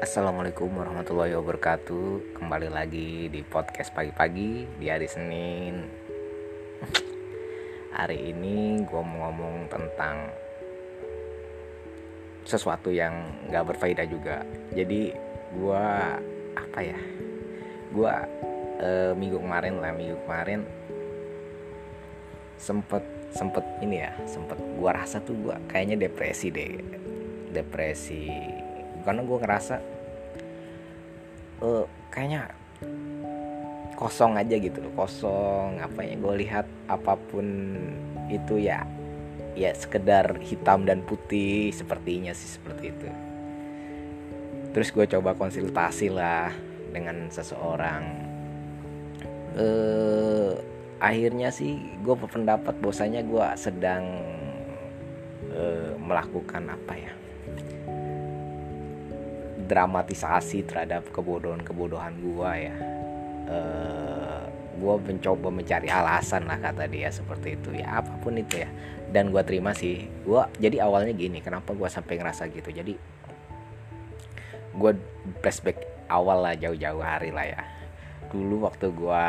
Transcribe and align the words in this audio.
Assalamualaikum 0.00 0.80
warahmatullahi 0.80 1.36
wabarakatuh. 1.36 2.32
Kembali 2.32 2.72
lagi 2.72 3.28
di 3.28 3.44
podcast 3.44 3.92
pagi-pagi 3.92 4.64
Di 4.80 4.88
hari 4.88 5.04
Senin. 5.04 5.84
Hari 7.92 8.32
ini 8.32 8.80
gue 8.80 8.96
mau 9.04 9.28
ngomong 9.28 9.68
tentang 9.68 10.32
Sesuatu 12.48 12.88
yang 12.88 13.12
gak 13.52 13.76
berfaedah 13.76 14.08
juga. 14.08 14.40
Jadi 14.72 15.12
gue 15.52 15.84
Apa 16.56 16.80
ya? 16.80 16.96
Gue 17.92 18.12
e, 18.80 19.12
Minggu 19.12 19.36
kemarin 19.36 19.84
lah 19.84 19.92
Minggu 19.92 20.16
kemarin 20.24 20.64
Sempet 22.56 23.04
Sempet 23.36 23.68
ini 23.84 24.00
ya 24.00 24.16
Sempet 24.24 24.56
gue 24.56 24.90
rasa 24.96 25.20
tuh 25.20 25.36
gue 25.36 25.56
kayaknya 25.68 26.08
depresi 26.08 26.48
deh. 26.48 26.80
Depresi 27.52 28.32
karena 29.04 29.24
gue 29.24 29.38
ngerasa 29.40 29.76
uh, 31.60 31.84
kayaknya 32.12 32.50
kosong 33.96 34.36
aja 34.40 34.56
gitu 34.56 34.80
loh 34.80 34.92
kosong. 34.96 35.80
Apa 35.80 36.00
ya 36.04 36.14
gue 36.16 36.34
lihat 36.44 36.66
apa 36.88 37.16
pun 37.16 37.46
itu 38.32 38.56
ya 38.60 38.84
ya 39.58 39.74
sekedar 39.74 40.38
hitam 40.40 40.88
dan 40.88 41.04
putih 41.04 41.70
sepertinya 41.70 42.32
sih 42.32 42.56
seperti 42.56 42.92
itu. 42.92 43.08
Terus 44.70 44.88
gue 44.94 45.06
coba 45.18 45.34
konsultasi 45.34 46.08
lah 46.08 46.54
dengan 46.90 47.28
seseorang. 47.28 48.02
Uh, 49.50 50.54
akhirnya 51.02 51.50
sih 51.50 51.98
gue 52.06 52.14
berpendapat 52.14 52.78
bahwasanya 52.78 53.26
gue 53.26 53.46
sedang 53.58 54.04
uh, 55.50 55.92
melakukan 55.98 56.70
apa 56.70 56.94
ya 56.94 57.12
dramatisasi 59.70 60.66
terhadap 60.66 61.06
kebodohan-kebodohan 61.14 62.18
gue 62.18 62.50
ya. 62.58 62.74
Eh, 63.46 64.42
gue 64.80 64.94
mencoba 64.98 65.48
mencari 65.52 65.86
alasan 65.86 66.48
lah 66.48 66.58
kata 66.58 66.88
dia 66.88 67.12
seperti 67.12 67.54
itu 67.54 67.78
ya 67.78 68.02
apa 68.02 68.10
pun 68.18 68.34
itu 68.34 68.66
ya. 68.66 68.70
Dan 69.10 69.30
gue 69.30 69.42
terima 69.46 69.70
sih 69.70 70.10
gue 70.26 70.42
jadi 70.58 70.82
awalnya 70.82 71.14
gini 71.14 71.38
kenapa 71.38 71.70
gue 71.70 71.86
sampai 71.86 72.18
ngerasa 72.18 72.50
gitu? 72.50 72.74
Jadi 72.74 72.98
gue 74.74 74.92
flashback 75.38 75.78
awal 76.10 76.42
lah 76.42 76.58
jauh-jauh 76.58 77.02
hari 77.06 77.30
lah 77.30 77.46
ya. 77.46 77.62
Dulu 78.34 78.66
waktu 78.66 78.90
gue 78.90 79.22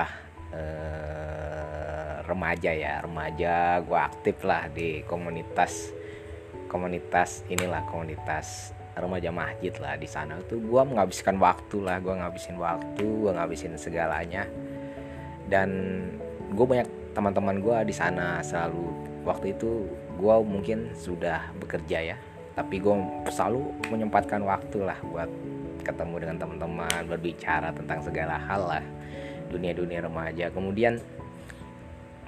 uh, 0.58 2.16
remaja 2.26 2.72
ya 2.74 3.04
remaja 3.04 3.84
gue 3.86 4.00
aktif 4.00 4.42
lah 4.48 4.72
di 4.72 5.04
komunitas 5.04 5.92
komunitas 6.72 7.44
inilah 7.52 7.84
komunitas 7.92 8.72
remaja 8.98 9.30
masjid 9.32 9.74
lah 9.80 9.96
di 9.96 10.08
sana 10.08 10.40
tuh. 10.46 10.60
Gue 10.60 10.82
menghabiskan 10.84 11.40
waktu 11.40 11.78
lah 11.82 11.98
gue 12.04 12.12
ngabisin 12.12 12.58
waktu 12.60 13.06
gue 13.06 13.32
ngabisin 13.32 13.76
segalanya. 13.80 14.48
Dan 15.48 15.70
gue 16.52 16.66
banyak 16.66 16.88
teman-teman 17.12 17.60
gue 17.60 17.78
di 17.92 17.96
sana 17.96 18.40
selalu. 18.44 18.88
Waktu 19.24 19.54
itu 19.54 19.86
gue 20.18 20.36
mungkin 20.44 20.92
sudah 20.98 21.54
bekerja 21.62 22.14
ya 22.14 22.18
tapi 22.52 22.84
gue 22.84 22.96
selalu 23.32 23.72
menyempatkan 23.88 24.44
waktu 24.44 24.84
lah 24.84 25.00
buat 25.08 25.30
ketemu 25.82 26.16
dengan 26.22 26.38
teman-teman 26.38 27.02
berbicara 27.08 27.72
tentang 27.74 28.00
segala 28.04 28.38
hal 28.38 28.62
lah 28.68 28.86
dunia-dunia 29.50 30.06
remaja. 30.06 30.52
Kemudian 30.52 31.00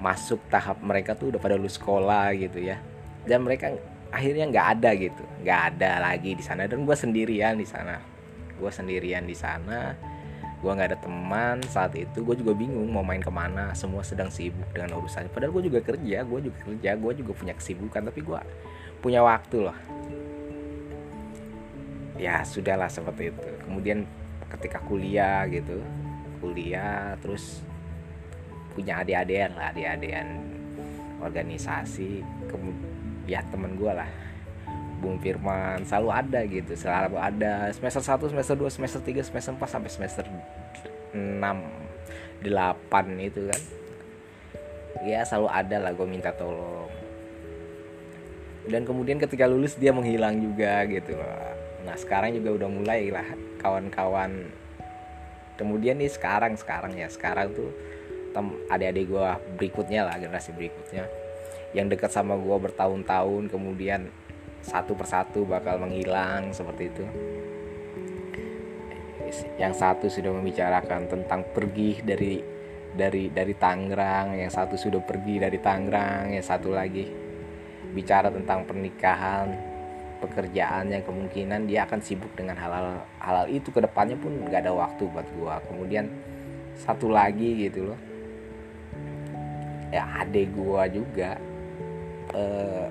masuk 0.00 0.42
tahap 0.50 0.82
mereka 0.82 1.14
tuh 1.14 1.32
udah 1.32 1.40
pada 1.40 1.54
lulus 1.54 1.78
sekolah 1.78 2.34
gitu 2.36 2.60
ya. 2.60 2.80
Dan 3.24 3.44
mereka 3.44 3.72
akhirnya 4.14 4.46
nggak 4.46 4.66
ada 4.78 4.90
gitu. 4.94 5.24
Nggak 5.42 5.60
ada 5.74 5.90
lagi 5.98 6.38
di 6.38 6.44
sana. 6.46 6.70
Dan 6.70 6.86
gue 6.86 6.94
sendirian 6.94 7.58
di 7.58 7.66
sana. 7.66 7.98
Gue 8.54 8.70
sendirian 8.70 9.26
di 9.26 9.34
sana. 9.34 9.98
Gue 10.62 10.70
nggak 10.70 10.88
ada 10.94 10.98
teman. 11.02 11.58
Saat 11.66 11.98
itu 11.98 12.22
gue 12.22 12.36
juga 12.38 12.54
bingung 12.54 12.86
mau 12.86 13.02
main 13.02 13.18
ke 13.18 13.28
mana. 13.34 13.74
Semua 13.74 14.06
sedang 14.06 14.30
sibuk 14.30 14.70
dengan 14.70 14.94
urusannya. 15.02 15.34
Padahal 15.34 15.50
gue 15.58 15.66
juga 15.66 15.82
kerja 15.82 16.22
gue 16.22 16.38
juga 16.46 16.58
kerja 16.62 16.90
gue 16.94 17.12
juga 17.18 17.32
punya 17.34 17.54
kesibukan. 17.58 18.06
Tapi 18.06 18.20
gue 18.22 18.40
punya 19.02 19.20
waktu 19.26 19.56
loh. 19.66 19.78
Ya 22.14 22.46
sudahlah 22.46 22.86
seperti 22.86 23.34
itu. 23.34 23.50
Kemudian 23.66 24.06
ketika 24.54 24.78
kuliah 24.86 25.42
gitu 25.50 25.82
kuliah 26.38 27.18
terus 27.18 27.66
punya 28.76 29.02
adik-adian 29.02 29.58
lah 29.58 29.74
adik-adian 29.74 30.38
organisasi. 31.18 32.22
Kemudian 32.46 32.93
ya 33.24 33.40
temen 33.48 33.76
gue 33.76 33.92
lah. 33.92 34.08
Bung 35.04 35.20
Firman 35.20 35.84
selalu 35.84 36.08
ada 36.16 36.40
gitu 36.48 36.72
selalu 36.72 37.20
ada. 37.20 37.68
Semester 37.76 38.00
1 38.00 38.32
semester 38.32 38.56
2 38.56 38.72
semester 38.72 39.00
3 39.04 39.20
semester 39.20 39.52
4 39.52 39.68
sampai 39.68 39.90
semester 39.92 40.24
6 41.12 41.44
8 42.40 43.28
itu 43.28 43.40
kan. 43.52 43.62
Ya 45.04 45.20
selalu 45.28 45.48
ada 45.52 45.76
lah 45.84 45.92
gue 45.92 46.06
minta 46.08 46.32
tolong. 46.32 46.88
Dan 48.64 48.88
kemudian 48.88 49.20
ketika 49.20 49.44
lulus 49.44 49.76
dia 49.76 49.92
menghilang 49.92 50.40
juga 50.40 50.88
gitu. 50.88 51.12
Nah 51.84 51.92
sekarang 52.00 52.32
juga 52.32 52.64
udah 52.64 52.68
mulai 52.72 53.12
lah 53.12 53.28
kawan-kawan. 53.60 54.48
Kemudian 55.60 56.00
nih 56.00 56.08
sekarang 56.08 56.56
sekarang 56.56 56.96
ya 56.96 57.12
sekarang 57.12 57.52
tuh 57.52 57.68
adik-adik 58.72 59.12
gue 59.12 59.28
berikutnya 59.60 60.08
lah 60.08 60.18
generasi 60.18 60.50
berikutnya 60.50 61.06
yang 61.74 61.90
dekat 61.90 62.14
sama 62.14 62.38
gue 62.38 62.56
bertahun-tahun 62.70 63.50
kemudian 63.50 64.06
satu 64.64 64.96
persatu 64.96 65.44
bakal 65.44 65.76
menghilang 65.76 66.54
seperti 66.54 66.88
itu. 66.88 67.04
Yang 69.60 69.74
satu 69.82 70.06
sudah 70.08 70.30
membicarakan 70.32 71.10
tentang 71.10 71.44
pergi 71.52 72.00
dari 72.00 72.40
dari 72.94 73.26
dari 73.28 73.54
Tangerang 73.58 74.38
yang 74.38 74.48
satu 74.48 74.78
sudah 74.78 75.02
pergi 75.02 75.42
dari 75.42 75.58
Tangerang 75.58 76.30
yang 76.30 76.46
satu 76.46 76.70
lagi 76.70 77.10
bicara 77.90 78.30
tentang 78.30 78.62
pernikahan 78.62 79.50
pekerjaan 80.22 80.88
yang 80.88 81.02
kemungkinan 81.02 81.66
dia 81.66 81.84
akan 81.84 82.00
sibuk 82.00 82.30
dengan 82.38 82.56
hal-hal 82.56 83.02
hal 83.18 83.50
itu. 83.50 83.68
Ke 83.74 83.82
depannya 83.82 84.16
pun 84.16 84.32
nggak 84.46 84.64
ada 84.64 84.72
waktu 84.72 85.02
buat 85.10 85.26
gua. 85.36 85.58
Kemudian 85.66 86.06
satu 86.78 87.10
lagi 87.10 87.68
gitu 87.68 87.92
loh. 87.92 88.00
Ya 89.90 90.06
adek 90.22 90.54
gua 90.54 90.86
juga 90.88 91.36
uh, 92.32 92.88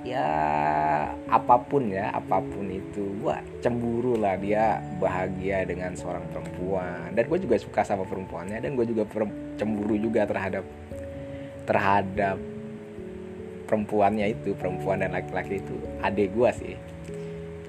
ya 0.00 0.28
apa 1.28 1.60
pun 1.60 1.92
ya 1.92 2.08
apa 2.08 2.40
pun 2.40 2.72
itu 2.72 3.04
gue 3.20 3.36
cemburu 3.60 4.16
lah 4.16 4.40
dia 4.40 4.80
bahagia 4.96 5.68
dengan 5.68 5.92
seorang 5.92 6.24
perempuan. 6.32 7.12
Dan 7.12 7.24
gue 7.28 7.38
juga 7.40 7.56
suka 7.60 7.80
sama 7.84 8.04
perempuannya 8.08 8.58
dan 8.60 8.76
gue 8.76 8.86
juga 8.88 9.04
cemburu 9.60 9.96
juga 10.00 10.24
terhadap 10.24 10.64
terhadap 11.68 12.36
perempuannya 13.68 14.34
itu 14.34 14.56
perempuan 14.58 15.04
dan 15.04 15.14
laki-laki 15.14 15.60
itu 15.60 15.76
adik 16.00 16.32
gue 16.32 16.50
sih. 16.56 16.74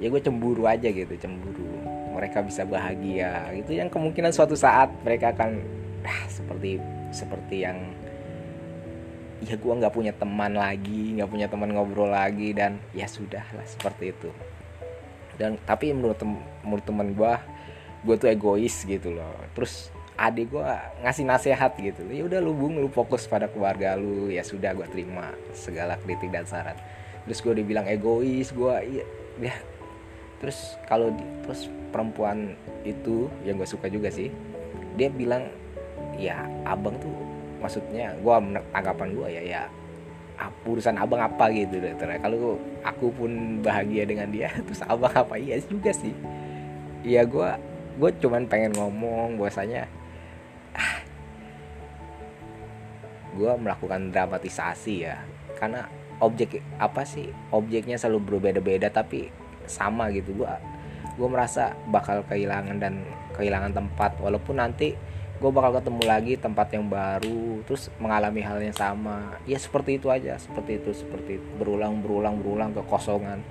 Ya 0.01 0.07
gue 0.09 0.21
cemburu 0.23 0.65
aja 0.65 0.87
gitu 0.87 1.13
cemburu. 1.19 1.67
Mereka 2.15 2.47
bisa 2.47 2.63
bahagia. 2.63 3.51
Gitu 3.53 3.75
yang 3.75 3.91
kemungkinan 3.91 4.31
suatu 4.31 4.55
saat 4.55 4.89
mereka 5.03 5.35
akan 5.35 5.61
ah, 6.07 6.25
seperti 6.31 6.79
seperti 7.11 7.67
yang 7.67 7.77
ya 9.41 9.57
gue 9.57 9.73
nggak 9.73 9.93
punya 9.93 10.13
teman 10.13 10.53
lagi 10.53 11.17
nggak 11.17 11.29
punya 11.29 11.47
teman 11.49 11.73
ngobrol 11.73 12.13
lagi 12.13 12.53
dan 12.53 12.77
ya 12.93 13.09
sudah 13.09 13.41
lah 13.57 13.65
seperti 13.65 14.13
itu. 14.13 14.29
Dan 15.35 15.57
tapi 15.65 15.89
menurut 15.91 16.17
tem 16.21 16.37
menurut 16.61 16.85
teman 16.85 17.17
gue 17.17 17.33
gue 18.05 18.15
tuh 18.21 18.29
egois 18.29 18.85
gitu 18.85 19.09
loh. 19.17 19.33
Terus 19.57 19.89
adik 20.13 20.53
gue 20.53 20.65
ngasih 21.01 21.25
nasihat 21.25 21.73
gitu 21.81 22.05
ya 22.13 22.21
udah 22.29 22.37
lu 22.37 22.53
bung 22.53 22.77
lu 22.77 22.85
fokus 22.93 23.25
pada 23.25 23.49
keluarga 23.49 23.97
lu 23.97 24.29
ya 24.29 24.45
sudah 24.45 24.77
gue 24.77 24.85
terima 24.93 25.33
segala 25.57 25.97
kritik 25.97 26.29
dan 26.29 26.45
saran. 26.45 26.77
Terus 27.25 27.41
gue 27.41 27.53
dibilang 27.65 27.89
egois 27.89 28.53
gue 28.53 28.75
iya 28.85 29.05
ya. 29.41 29.55
Terus 30.37 30.77
kalau 30.85 31.13
terus 31.45 31.65
perempuan 31.89 32.53
itu 32.85 33.25
yang 33.41 33.57
gue 33.57 33.65
suka 33.65 33.89
juga 33.89 34.13
sih 34.13 34.29
dia 34.97 35.09
bilang 35.09 35.49
ya 36.17 36.45
abang 36.67 36.97
tuh 37.01 37.30
maksudnya 37.61 38.17
gue 38.17 38.35
anggapan 38.73 39.09
gue 39.13 39.27
ya 39.29 39.43
ya 39.45 39.61
urusan 40.65 40.97
abang 40.97 41.21
apa 41.21 41.49
gitu 41.53 41.77
dokter 41.81 42.17
kalau 42.21 42.57
aku 42.81 43.13
pun 43.13 43.61
bahagia 43.61 44.05
dengan 44.05 44.29
dia 44.29 44.49
terus 44.65 44.81
abang 44.85 45.13
apa? 45.13 45.37
Iya 45.37 45.61
juga 45.65 45.93
sih. 45.93 46.13
Iya 47.05 47.25
gue 47.25 47.49
gue 47.97 48.09
cuman 48.23 48.47
pengen 48.47 48.73
ngomong 48.77 49.37
bahwasanya 49.37 49.85
ah, 50.73 50.97
gue 53.37 53.51
melakukan 53.57 54.09
dramatisasi 54.09 55.05
ya. 55.05 55.21
Karena 55.57 55.85
objek 56.21 56.61
apa 56.77 57.05
sih 57.05 57.29
objeknya 57.53 57.97
selalu 57.97 58.37
berbeda-beda 58.37 58.89
tapi 58.89 59.29
sama 59.69 60.09
gitu. 60.13 60.33
Gue 60.33 60.49
gue 61.17 61.27
merasa 61.29 61.73
bakal 61.89 62.25
kehilangan 62.25 62.77
dan 62.81 63.05
kehilangan 63.33 63.73
tempat. 63.77 64.17
Walaupun 64.21 64.57
nanti 64.57 64.93
gue 65.41 65.49
bakal 65.49 65.81
ketemu 65.81 66.03
lagi 66.05 66.33
tempat 66.37 66.69
yang 66.69 66.85
baru 66.85 67.65
terus 67.65 67.89
mengalami 67.97 68.45
hal 68.45 68.61
yang 68.61 68.77
sama. 68.77 69.41
Ya 69.49 69.57
seperti 69.57 69.97
itu 69.97 70.13
aja 70.13 70.37
seperti 70.37 70.77
itu 70.77 70.93
seperti 70.93 71.41
itu. 71.41 71.47
berulang 71.57 72.05
berulang 72.05 72.37
berulang 72.37 72.69
kekosongan 72.77 73.41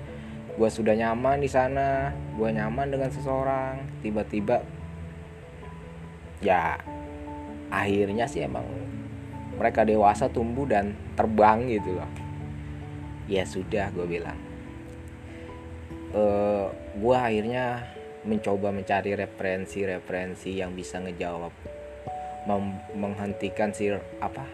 gue 0.51 0.69
sudah 0.71 0.95
nyaman 0.95 1.39
di 1.43 1.51
sana 1.51 2.15
gue 2.39 2.47
nyaman 2.47 2.87
dengan 2.95 3.11
seseorang. 3.11 3.83
Tiba-tiba 3.99 4.63
ya 6.39 6.79
akhirnya 7.67 8.23
sih 8.23 8.47
emang 8.47 8.63
mereka 9.59 9.83
dewasa 9.83 10.31
tumbuh 10.31 10.63
dan 10.63 10.95
terbang 11.19 11.67
gitu 11.67 11.99
loh. 11.99 12.11
Ya 13.27 13.43
sudah 13.43 13.91
gue 13.91 14.07
bilang. 14.07 14.39
E, 16.15 16.23
eh, 16.23 16.65
gue 16.71 17.15
akhirnya 17.19 17.83
mencoba 18.23 18.71
mencari 18.71 19.11
referensi-referensi 19.17 20.61
yang 20.61 20.71
bisa 20.77 21.01
ngejawab 21.01 21.70
menghentikan 22.97 23.69
si 23.73 23.93
apa? 24.21 24.45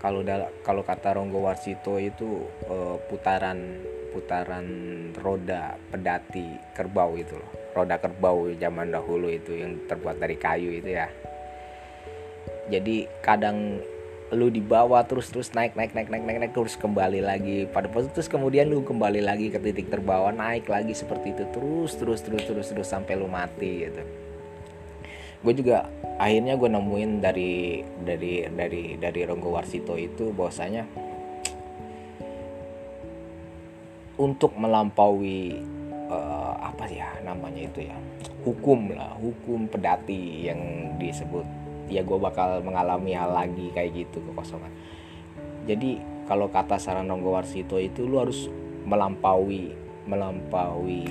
Kalau 0.00 0.24
kalau 0.64 0.80
kata 0.80 1.12
Ronggo 1.12 1.44
Warsito 1.44 2.00
itu 2.00 2.48
uh, 2.72 2.96
putaran 3.12 3.84
putaran 4.16 4.66
roda 5.20 5.76
pedati 5.92 6.56
kerbau 6.72 7.20
itu 7.20 7.36
loh. 7.36 7.50
Roda 7.76 8.00
kerbau 8.00 8.48
zaman 8.56 8.90
dahulu 8.90 9.28
itu 9.28 9.60
yang 9.60 9.76
terbuat 9.84 10.16
dari 10.16 10.40
kayu 10.40 10.72
itu 10.72 10.96
ya. 10.96 11.08
Jadi 12.72 13.04
kadang 13.20 13.76
lu 14.30 14.46
dibawa 14.48 15.04
terus 15.04 15.28
terus 15.28 15.52
naik 15.52 15.76
naik 15.76 15.92
naik 15.92 16.08
naik 16.08 16.24
naik 16.24 16.38
naik 16.48 16.52
terus 16.56 16.80
kembali 16.80 17.20
lagi. 17.20 17.68
Pada 17.68 17.92
posisi 17.92 18.16
terus 18.16 18.32
kemudian 18.32 18.72
lu 18.72 18.80
kembali 18.80 19.20
lagi 19.20 19.52
ke 19.52 19.60
titik 19.60 19.92
terbawa 19.92 20.32
naik 20.32 20.64
lagi 20.64 20.96
seperti 20.96 21.36
itu 21.36 21.44
terus 21.52 21.92
terus 22.00 22.24
terus 22.24 22.42
terus 22.48 22.66
terus 22.72 22.88
sampai 22.88 23.20
lu 23.20 23.28
mati 23.28 23.84
gitu 23.84 24.29
gue 25.40 25.52
juga 25.56 25.88
akhirnya 26.20 26.60
gue 26.60 26.68
nemuin 26.68 27.12
dari 27.24 27.80
dari 28.04 28.44
dari 28.52 28.82
dari 29.00 29.20
Ronggo 29.24 29.56
Warsito 29.56 29.96
itu 29.96 30.36
bahwasanya 30.36 30.84
untuk 34.20 34.52
melampaui 34.60 35.56
uh, 36.12 36.54
apa 36.60 36.84
ya 36.92 37.08
namanya 37.24 37.64
itu 37.64 37.88
ya 37.88 37.96
hukum 38.44 38.92
lah 38.92 39.16
hukum 39.16 39.64
pedati 39.64 40.44
yang 40.44 40.60
disebut 41.00 41.48
ya 41.88 42.04
gue 42.04 42.18
bakal 42.20 42.60
mengalami 42.60 43.16
hal 43.16 43.32
lagi 43.32 43.72
kayak 43.74 44.06
gitu 44.06 44.22
kekosongan. 44.30 44.70
Jadi 45.64 45.98
kalau 46.28 46.52
kata 46.52 46.76
saran 46.76 47.08
Ronggo 47.08 47.32
Warsito 47.32 47.80
itu 47.80 48.04
lu 48.04 48.20
harus 48.20 48.46
melampaui 48.84 49.72
melampaui 50.04 51.04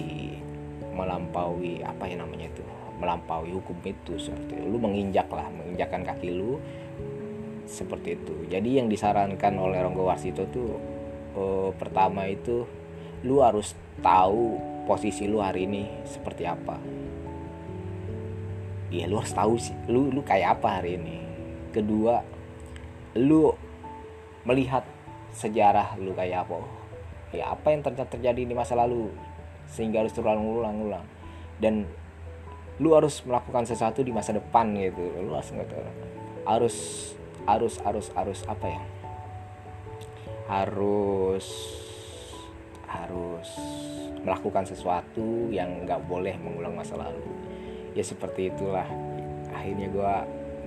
melampaui 0.93 1.81
apa 1.81 2.03
ya 2.05 2.15
namanya 2.21 2.47
itu 2.49 2.63
melampaui 2.99 3.55
hukum 3.55 3.79
itu 3.87 4.19
seperti 4.19 4.59
itu. 4.59 4.65
lu 4.67 4.77
menginjak 4.77 5.31
lah 5.31 5.47
menginjakkan 5.47 6.03
kaki 6.03 6.35
lu 6.35 6.59
seperti 7.63 8.19
itu. 8.19 8.35
Jadi 8.51 8.81
yang 8.81 8.91
disarankan 8.91 9.53
oleh 9.55 9.79
Ronggo 9.79 10.03
Warsito 10.03 10.43
tuh 10.51 10.69
eh, 11.37 11.69
pertama 11.79 12.27
itu 12.27 12.67
lu 13.23 13.39
harus 13.39 13.75
tahu 14.03 14.59
posisi 14.83 15.29
lu 15.29 15.39
hari 15.39 15.69
ini 15.69 16.03
seperti 16.03 16.43
apa. 16.43 16.75
Ya 18.89 19.05
lu 19.05 19.21
harus 19.21 19.31
tahu 19.31 19.55
sih 19.55 19.77
lu 19.87 20.11
lu 20.11 20.25
kayak 20.25 20.59
apa 20.59 20.81
hari 20.81 20.99
ini. 20.99 21.17
Kedua 21.71 22.19
lu 23.15 23.53
melihat 24.43 24.83
sejarah 25.31 25.95
lu 26.01 26.11
kayak 26.17 26.49
apa. 26.49 26.57
Ya 27.29 27.53
apa 27.53 27.69
yang 27.69 27.85
terjadi 27.85 28.41
di 28.41 28.55
masa 28.57 28.73
lalu 28.73 29.13
sehingga 29.69 30.01
harus 30.01 30.11
terulang-ulang-ulang. 30.17 31.05
Dan 31.61 31.85
lu 32.79 32.95
harus 32.95 33.19
melakukan 33.27 33.67
sesuatu 33.67 33.99
di 33.99 34.11
masa 34.15 34.31
depan 34.31 34.71
gitu. 34.71 35.03
Lu 35.23 35.35
harus 35.35 35.51
harus 36.47 36.77
harus 37.43 37.75
harus 37.83 38.07
harus 38.15 38.39
apa 38.47 38.67
ya? 38.67 38.83
Harus 40.47 41.47
harus 42.89 43.49
melakukan 44.23 44.65
sesuatu 44.65 45.51
yang 45.53 45.85
nggak 45.85 46.07
boleh 46.07 46.39
mengulang 46.39 46.73
masa 46.73 46.95
lalu. 46.95 47.27
Ya 47.93 48.01
seperti 48.01 48.49
itulah. 48.49 48.87
Akhirnya 49.51 49.91
gue 49.91 50.13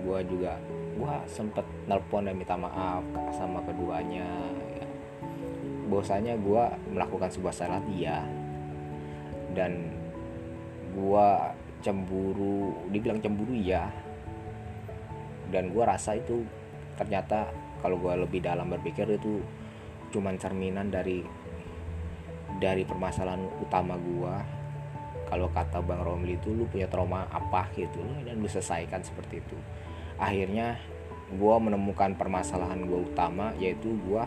gua 0.05 0.19
juga 0.27 0.59
gue 0.93 1.15
sempet 1.25 1.65
nelpon 1.89 2.29
dan 2.29 2.37
minta 2.37 2.55
maaf 2.55 3.01
sama 3.33 3.65
keduanya. 3.65 4.29
Ya. 4.77 4.87
bahwasanya 5.89 6.41
gue 6.41 6.65
melakukan 6.93 7.29
sebuah 7.33 7.53
salah 7.53 7.81
dia. 7.89 8.25
Dan 9.53 9.93
gue 10.93 11.29
cemburu 11.83 12.89
dibilang 12.89 13.19
cemburu 13.19 13.53
ya 13.59 13.91
dan 15.53 15.69
gue 15.69 15.85
rasa 15.85 16.17
itu 16.17 16.47
ternyata 16.97 17.51
kalau 17.83 17.99
gue 17.99 18.15
lebih 18.25 18.41
dalam 18.41 18.71
berpikir 18.73 19.05
itu 19.11 19.43
cuman 20.15 20.39
cerminan 20.39 20.89
dari 20.89 21.21
dari 22.63 22.87
permasalahan 22.87 23.43
utama 23.59 23.99
gue 23.99 24.35
kalau 25.33 25.49
kata 25.49 25.81
bang 25.81 26.05
Romli 26.05 26.37
itu 26.37 26.53
lu 26.53 26.69
punya 26.69 26.85
trauma 26.93 27.25
apa? 27.33 27.65
gitu. 27.73 28.05
Dan 28.21 28.45
lu 28.45 28.45
selesaikan 28.45 29.01
seperti 29.01 29.41
itu. 29.41 29.57
Akhirnya 30.21 30.77
gue 31.33 31.57
menemukan 31.57 32.13
permasalahan 32.21 32.85
gue 32.85 33.01
utama 33.09 33.57
yaitu 33.57 33.97
gue 34.05 34.25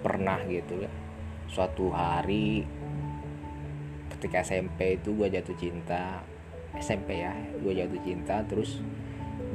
pernah 0.00 0.40
gitu 0.48 0.80
ya 0.80 0.92
suatu 1.52 1.92
hari 1.92 2.64
ketika 4.18 4.46
SMP 4.46 4.98
itu 5.00 5.12
gue 5.14 5.28
jatuh 5.28 5.56
cinta 5.58 6.22
SMP 6.78 7.22
ya 7.22 7.34
gue 7.60 7.72
jatuh 7.74 8.00
cinta 8.02 8.42
terus 8.46 8.82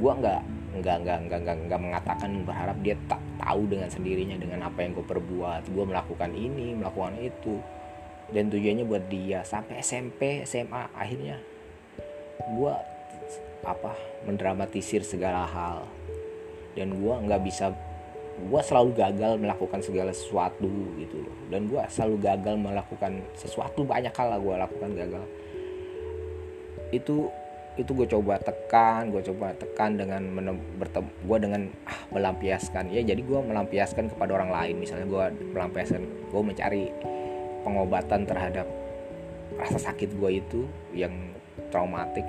gue 0.00 0.12
nggak 0.12 0.40
nggak 0.70 0.96
nggak 1.02 1.18
nggak 1.26 1.40
nggak 1.42 1.56
nggak 1.66 1.80
mengatakan 1.82 2.30
berharap 2.46 2.78
dia 2.78 2.94
tak 3.10 3.18
tahu 3.42 3.66
dengan 3.66 3.90
sendirinya 3.90 4.38
dengan 4.38 4.70
apa 4.70 4.86
yang 4.86 4.94
gue 4.94 5.02
perbuat. 5.02 5.66
Gue 5.66 5.84
melakukan 5.84 6.30
ini 6.30 6.78
melakukan 6.78 7.18
itu. 7.18 7.58
Dan 8.30 8.46
tujuannya 8.46 8.86
buat 8.86 9.10
dia. 9.10 9.42
Sampai 9.42 9.82
SMP 9.82 10.46
SMA 10.46 10.94
akhirnya 10.94 11.42
gue 12.54 12.74
apa 13.66 13.92
mendramatisir 14.22 15.02
segala 15.02 15.42
hal. 15.50 15.90
Dan 16.78 16.94
gue 17.02 17.14
nggak 17.26 17.42
bisa 17.42 17.74
gue 18.40 18.60
selalu 18.64 18.90
gagal 18.96 19.36
melakukan 19.36 19.80
segala 19.84 20.12
sesuatu 20.14 20.70
gitu 20.96 21.20
loh. 21.20 21.36
Dan 21.52 21.68
gue 21.68 21.80
selalu 21.92 22.16
gagal 22.24 22.54
melakukan 22.56 23.20
sesuatu 23.36 23.84
banyak 23.84 24.12
hal 24.14 24.28
lah 24.32 24.40
gue 24.40 24.54
lakukan 24.56 24.90
gagal. 24.96 25.24
Itu 26.90 27.28
itu 27.78 27.94
gue 27.94 28.08
coba 28.10 28.36
tekan 28.42 29.14
gue 29.14 29.22
coba 29.30 29.54
tekan 29.54 29.94
dengan 29.94 30.26
bertemu 30.76 31.10
gue 31.26 31.38
dengan 31.38 31.62
ah, 31.86 32.00
melampiaskan. 32.10 32.90
Ya 32.90 33.04
jadi 33.04 33.20
gue 33.20 33.40
melampiaskan 33.40 34.10
kepada 34.10 34.40
orang 34.40 34.50
lain. 34.50 34.74
Misalnya 34.80 35.06
gue 35.06 35.24
melampiaskan 35.54 36.02
gue 36.32 36.42
mencari 36.42 36.84
pengobatan 37.62 38.24
terhadap 38.24 38.66
rasa 39.60 39.78
sakit 39.92 40.16
gue 40.16 40.30
itu 40.40 40.60
yang 40.96 41.12
traumatik 41.68 42.24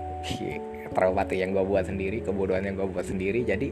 traumatik 0.96 1.40
yang 1.40 1.56
gue 1.56 1.64
buat 1.64 1.88
sendiri 1.88 2.20
kebodohan 2.22 2.68
yang 2.68 2.76
gue 2.78 2.88
buat 2.88 3.08
sendiri. 3.08 3.42
Jadi 3.48 3.72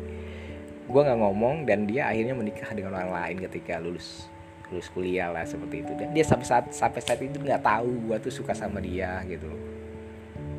gue 0.90 1.02
nggak 1.06 1.20
ngomong 1.22 1.70
dan 1.70 1.86
dia 1.86 2.10
akhirnya 2.10 2.34
menikah 2.34 2.74
dengan 2.74 2.98
orang 2.98 3.14
lain 3.14 3.38
ketika 3.46 3.78
lulus 3.78 4.26
lulus 4.74 4.90
kuliah 4.90 5.30
lah 5.30 5.46
seperti 5.46 5.86
itu. 5.86 5.92
Dan 5.94 6.14
dia 6.14 6.26
sampai 6.26 6.46
saat 6.46 6.66
sampai 6.74 7.02
saat 7.02 7.22
itu 7.22 7.38
nggak 7.38 7.62
tahu 7.62 7.90
gue 8.10 8.18
tuh 8.22 8.34
suka 8.34 8.58
sama 8.58 8.82
dia 8.82 9.22
gitu 9.30 9.50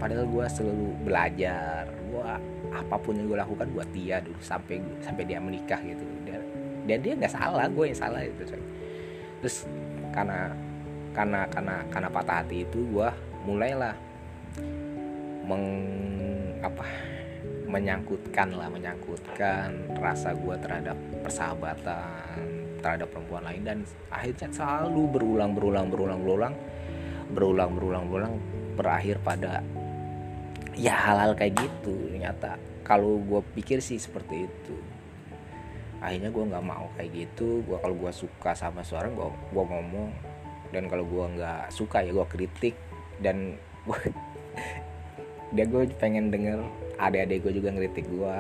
padahal 0.01 0.25
gue 0.25 0.45
selalu 0.49 0.89
belajar 1.05 1.85
gue 1.93 2.29
apa 2.73 2.97
pun 2.97 3.13
yang 3.21 3.29
gue 3.29 3.39
lakukan 3.39 3.69
buat 3.77 3.89
dia 3.93 4.25
dulu 4.25 4.41
sampai 4.41 4.81
sampai 5.05 5.29
dia 5.29 5.37
menikah 5.37 5.77
gitu. 5.85 6.03
Dan, 6.25 6.41
dan 6.89 6.99
dia 7.05 7.13
nggak 7.21 7.35
salah 7.37 7.69
gue 7.69 7.85
yang 7.85 7.99
salah 8.01 8.25
itu 8.25 8.43
terus 9.41 9.69
karena 10.13 10.53
karena 11.13 11.45
karena 11.53 11.77
karena 11.93 12.09
patah 12.09 12.41
hati 12.41 12.65
itu 12.65 12.81
gue 12.89 13.09
mulailah 13.45 13.97
meng 15.45 15.65
apa 16.61 16.85
menyangkutkan 17.71 18.51
lah 18.59 18.67
menyangkutkan 18.67 19.95
rasa 20.03 20.35
gue 20.35 20.55
terhadap 20.59 20.99
persahabatan 21.23 22.51
terhadap 22.83 23.09
perempuan 23.13 23.45
lain. 23.47 23.63
Dan 23.63 23.79
akhirnya 24.11 24.49
selalu 24.51 25.03
berulang 25.15 25.55
berulang 25.55 25.87
berulang 25.93 26.21
berulang 26.21 26.55
berulang 27.31 27.71
berulang 27.77 28.05
berulang 28.11 28.35
berakhir 28.75 29.17
pada 29.23 29.63
ya 30.75 30.97
hal-hal 30.97 31.37
kayak 31.39 31.55
gitu. 31.55 31.95
Ternyata 32.11 32.59
kalau 32.83 33.23
gue 33.23 33.41
pikir 33.55 33.79
sih 33.79 34.01
seperti 34.01 34.51
itu. 34.51 34.77
Akhirnya 36.01 36.33
gue 36.33 36.45
nggak 36.49 36.65
mau 36.65 36.89
kayak 36.97 37.11
gitu. 37.13 37.61
Gue 37.63 37.77
kalau 37.79 37.95
gue 37.95 38.13
suka 38.13 38.57
sama 38.57 38.81
seorang 38.83 39.15
gue 39.15 39.29
gue 39.29 39.65
ngomong. 39.65 40.11
Dan 40.75 40.89
kalau 40.89 41.05
gue 41.05 41.25
nggak 41.39 41.71
suka 41.71 42.03
ya 42.03 42.11
gue 42.11 42.27
kritik. 42.27 42.75
Dan 43.21 43.61
gue 43.85 44.01
dia 45.51 45.65
gue 45.67 45.83
pengen 45.99 46.31
denger 46.31 46.63
adik-adik 47.01 47.43
gue 47.43 47.53
juga 47.59 47.69
ngeritik 47.75 48.07
gue 48.07 48.37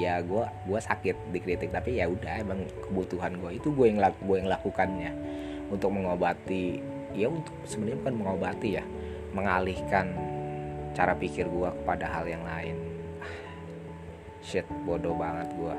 ya 0.00 0.24
gue 0.24 0.44
gue 0.64 0.80
sakit 0.80 1.16
dikritik 1.36 1.68
tapi 1.68 2.00
ya 2.00 2.08
udah 2.08 2.40
emang 2.40 2.64
kebutuhan 2.88 3.36
gue 3.36 3.60
itu 3.60 3.68
gue 3.72 3.86
yang 3.92 4.00
gue 4.00 4.36
yang 4.40 4.48
lakukannya. 4.48 5.12
Untuk 5.72 5.88
mengobati 5.88 6.84
ya 7.16 7.32
untuk 7.32 7.52
sebenarnya 7.64 7.98
bukan 8.04 8.16
mengobati 8.20 8.68
ya 8.80 8.84
mengalihkan 9.32 10.12
cara 10.92 11.16
pikir 11.16 11.48
gue 11.48 11.68
kepada 11.84 12.08
hal 12.08 12.24
yang 12.28 12.44
lain. 12.44 12.76
Shit 14.46 14.68
bodoh 14.84 15.16
banget 15.16 15.48
gue 15.56 15.76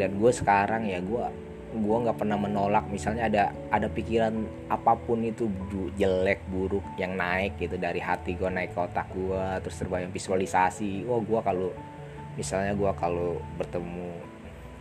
dan 0.00 0.16
gue 0.16 0.32
sekarang 0.32 0.88
ya 0.88 0.96
gue 1.04 1.26
gue 1.70 1.96
nggak 2.02 2.18
pernah 2.18 2.34
menolak 2.34 2.90
misalnya 2.90 3.30
ada 3.30 3.44
ada 3.70 3.86
pikiran 3.86 4.34
apa 4.66 4.98
pun 4.98 5.22
itu 5.22 5.46
jelek 5.94 6.42
buruk 6.50 6.82
yang 6.98 7.14
naik 7.14 7.54
gitu 7.62 7.78
dari 7.78 8.02
hati 8.02 8.34
gue 8.34 8.50
naik 8.50 8.74
ke 8.74 8.80
otak 8.82 9.06
gue 9.14 9.44
terus 9.62 9.78
terbayang 9.78 10.10
visualisasi 10.10 11.06
oh 11.06 11.22
gue 11.22 11.40
kalau 11.40 11.70
misalnya 12.34 12.74
gue 12.74 12.90
kalau 12.98 13.38
bertemu 13.54 14.10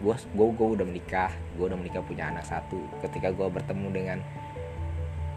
gue 0.01 0.15
gue 0.17 0.45
gue 0.49 0.67
udah 0.81 0.85
menikah 0.87 1.31
gue 1.59 1.65
udah 1.69 1.77
menikah 1.77 2.01
punya 2.01 2.33
anak 2.33 2.47
satu 2.49 2.81
ketika 3.05 3.29
gue 3.29 3.47
bertemu 3.47 3.87
dengan 3.93 4.19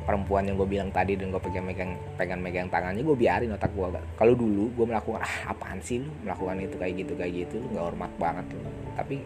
perempuan 0.03 0.49
yang 0.49 0.59
gue 0.59 0.67
bilang 0.67 0.91
tadi 0.91 1.15
dan 1.15 1.31
gue 1.31 1.43
pegang 1.43 1.67
megang 1.67 1.95
pegang 2.19 2.41
megang 2.43 2.67
tangannya 2.67 3.07
gue 3.07 3.17
biarin 3.17 3.55
otak 3.55 3.71
gue 3.77 3.87
kalau 4.19 4.35
dulu 4.35 4.73
gue 4.75 4.87
melakukan 4.89 5.23
ah 5.23 5.55
apaan 5.55 5.79
sih 5.79 6.03
lu 6.03 6.11
melakukan 6.27 6.59
itu 6.59 6.77
kayak 6.81 6.95
gitu 7.07 7.13
kayak 7.15 7.33
gitu 7.47 7.55
lu 7.63 7.67
nggak 7.77 7.85
hormat 7.93 8.13
banget 8.19 8.47
lu. 8.51 8.61
Tapi 8.99 9.17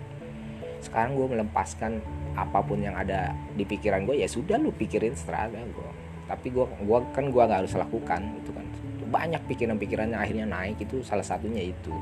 sekarang 0.85 1.17
gue 1.17 1.27
melepaskan 1.37 1.99
apa 2.37 2.61
pun 2.61 2.81
yang 2.81 2.95
ada 2.97 3.33
di 3.57 3.65
pikiran 3.65 4.05
gue 4.05 4.21
ya 4.21 4.29
sudah 4.29 4.61
lu 4.61 4.71
pikirin 4.73 5.17
setelah 5.17 5.49
gue 5.49 6.07
tapi 6.27 6.51
gue 6.51 6.67
gua 6.83 6.99
kan 7.15 7.31
gue 7.31 7.39
nggak 7.39 7.61
harus 7.65 7.75
lakukan 7.79 8.21
itu 8.43 8.51
kan. 8.51 8.67
Banyak 9.07 9.47
pikiran-pikiran 9.47 10.11
yang 10.11 10.21
akhirnya 10.21 10.47
naik 10.51 10.83
itu 10.83 10.99
salah 11.07 11.23
satunya 11.23 11.63
itu. 11.63 11.95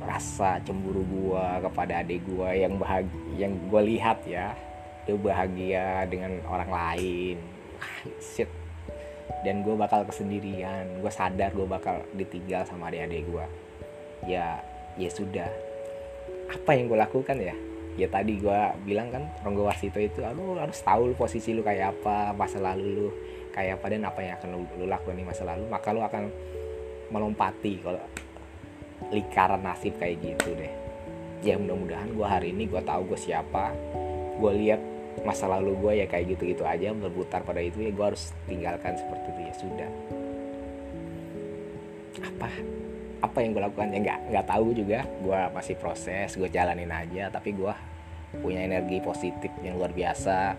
Rasa 0.00 0.56
cemburu 0.64 1.04
gue 1.04 1.46
kepada 1.68 2.00
adik 2.00 2.24
gue 2.24 2.50
yang 2.56 2.80
bahagia 2.80 3.12
yang 3.36 3.52
gue 3.68 3.82
lihat 3.92 4.24
ya 4.24 4.56
dia 5.04 5.14
bahagia 5.14 6.08
dengan 6.08 6.40
orang 6.48 6.70
lain. 6.72 7.36
Ah, 7.78 8.08
shit. 8.18 8.48
Dan 9.44 9.60
gue 9.62 9.76
bakal 9.76 10.08
kesendirian 10.08 11.04
gue 11.04 11.12
sadar 11.12 11.52
gue 11.52 11.68
bakal 11.68 12.00
ditinggal 12.16 12.64
sama 12.64 12.88
adik-adik 12.88 13.28
gue 13.28 13.46
ya 14.24 14.64
ya 14.96 15.10
sudah. 15.12 15.52
Apa 16.48 16.72
yang 16.72 16.88
gue 16.88 16.96
lakukan 16.96 17.36
ya 17.36 17.52
ya 17.96 18.08
tadi 18.12 18.36
gue 18.36 18.58
bilang 18.84 19.08
kan 19.08 19.24
Ronggo 19.40 19.64
Warsito 19.64 19.96
itu 19.96 20.20
lu 20.20 20.60
harus 20.60 20.78
tahu 20.84 21.10
lu 21.10 21.14
posisi 21.16 21.56
lu 21.56 21.64
kayak 21.64 21.96
apa 21.96 22.36
masa 22.36 22.60
lalu 22.60 22.84
lu 22.92 23.08
kayak 23.56 23.80
apa 23.80 23.86
dan 23.88 24.04
apa 24.04 24.20
yang 24.20 24.36
akan 24.36 24.48
lu, 24.52 24.60
lu 24.76 24.84
lakukan 24.84 25.16
di 25.16 25.24
masa 25.24 25.42
lalu. 25.48 25.64
Maka 25.72 25.88
lu 25.96 26.04
akan 26.04 26.24
melompati 27.08 27.80
kalau 27.80 28.04
lingkaran 29.08 29.64
nasib 29.64 29.96
kayak 29.96 30.20
gitu 30.20 30.52
deh. 30.52 30.72
Ya 31.40 31.56
mudah-mudahan 31.56 32.12
gue 32.12 32.26
hari 32.28 32.52
ini 32.52 32.68
gue 32.68 32.82
tahu 32.84 33.08
gue 33.08 33.18
siapa. 33.18 33.72
Gue 34.36 34.52
lihat 34.60 34.80
masa 35.24 35.48
lalu 35.48 35.72
gue 35.80 35.92
ya 36.04 36.06
kayak 36.06 36.36
gitu-gitu 36.36 36.68
aja 36.68 36.92
berputar 36.92 37.40
pada 37.40 37.64
itu 37.64 37.80
ya 37.80 37.88
gue 37.88 38.04
harus 38.04 38.36
tinggalkan 38.44 38.92
seperti 39.00 39.26
itu 39.32 39.40
ya 39.40 39.54
sudah. 39.56 39.90
Apa 42.20 42.48
apa 43.20 43.38
yang 43.40 43.56
gue 43.56 43.62
lakukan? 43.64 43.88
Ya 43.92 43.98
nggak 44.02 44.20
nggak 44.32 44.46
tahu 44.46 44.66
juga. 44.76 45.00
Gue 45.22 45.40
masih 45.52 45.74
proses 45.78 46.36
gue 46.36 46.48
jalanin 46.50 46.90
aja 46.92 47.32
tapi 47.32 47.56
gue 47.56 47.74
punya 48.40 48.66
energi 48.66 49.00
positif 49.00 49.50
yang 49.64 49.80
luar 49.80 49.92
biasa. 49.92 50.56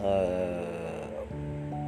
Uh, 0.00 1.20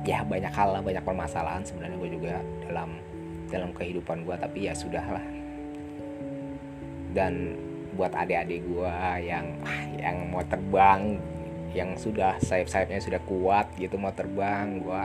ya 0.04 0.20
banyak 0.26 0.52
hal 0.52 0.68
lah 0.76 0.82
banyak 0.84 1.00
permasalahan 1.00 1.64
sebenarnya 1.64 1.96
gue 1.96 2.10
juga 2.12 2.34
dalam 2.68 3.00
dalam 3.48 3.70
kehidupan 3.72 4.24
gue 4.28 4.36
tapi 4.36 4.68
ya 4.68 4.74
sudah 4.76 5.04
lah. 5.04 5.26
Dan 7.12 7.56
buat 7.92 8.12
adik-adik 8.16 8.64
gue 8.64 8.94
yang 9.20 9.46
yang 10.00 10.16
mau 10.32 10.40
terbang 10.48 11.20
yang 11.72 11.96
sudah 11.96 12.36
sayap-sayapnya 12.40 13.00
sudah 13.00 13.20
kuat 13.24 13.68
gitu 13.80 13.96
mau 13.96 14.12
terbang 14.12 14.80
gue 14.80 15.02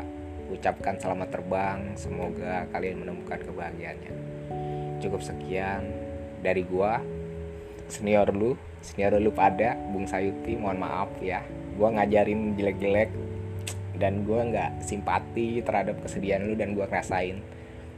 ucapkan 0.51 0.95
selamat 0.97 1.29
terbang. 1.29 1.79
Semoga 1.99 2.67
kalian 2.71 3.03
menemukan 3.03 3.39
kebahagiaannya. 3.39 4.13
Cukup 5.03 5.21
sekian 5.21 5.85
dari 6.41 6.63
gua 6.65 7.03
senior 7.87 8.31
lu 8.35 8.59
senior 8.83 9.15
lu 9.19 9.31
pada 9.31 9.75
Bung 9.91 10.07
Sayuti 10.07 10.55
mohon 10.55 10.81
maaf 10.81 11.11
ya. 11.19 11.43
Gua 11.77 11.93
ngajarin 11.93 12.55
jelek-jelek 12.57 13.11
dan 13.97 14.25
gua 14.25 14.45
nggak 14.47 14.81
simpati 14.85 15.61
terhadap 15.61 15.99
kesedihan 16.01 16.45
lu 16.45 16.57
dan 16.57 16.73
gua 16.73 16.89
ngerasain. 16.89 17.39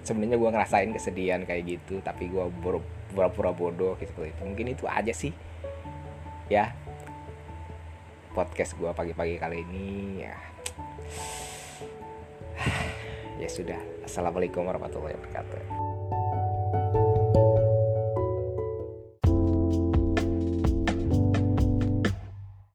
Sebenarnya 0.03 0.37
gua 0.39 0.49
ngerasain 0.55 0.91
kesedihan 0.95 1.43
kayak 1.43 1.63
gitu 1.79 2.01
tapi 2.01 2.27
gua 2.27 2.47
pura-pura 3.13 3.51
bodoh 3.53 3.95
gitu 3.99 4.25
itu. 4.25 4.41
Mungkin 4.43 4.73
itu 4.73 4.85
aja 4.89 5.13
sih 5.13 5.31
ya 6.49 6.73
podcast 8.33 8.73
gua 8.73 8.89
pagi-pagi 8.89 9.37
kali 9.37 9.61
ini 9.61 10.25
ya 10.25 10.33
ya 13.41 13.49
sudah. 13.49 13.79
Assalamualaikum 14.03 14.65
warahmatullahi 14.65 15.15
wabarakatuh 15.15 15.98